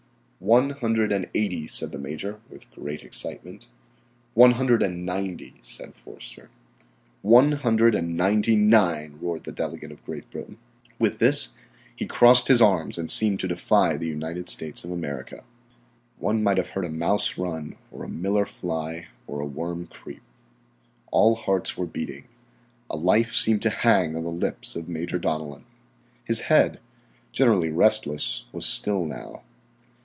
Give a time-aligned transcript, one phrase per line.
[0.41, 3.67] "One hundred and eighty," said the Major, with great excitement.
[4.33, 6.49] "One hundred and ninety," said Forster.
[7.21, 10.57] "One hundred and ninety nine," roared the delegate of Great Britain.
[10.97, 11.49] With this
[11.95, 15.43] he crossed his arms and seemed to defy the United States of America.
[16.17, 20.23] One might have heard a mouse run, or a miller fly, or a worm creep.
[21.11, 22.25] All hearts were beating.
[22.89, 25.65] A life seemed hanging on the lips of Major Donellan.
[26.23, 26.79] His head,
[27.31, 29.43] generally restless, was still now.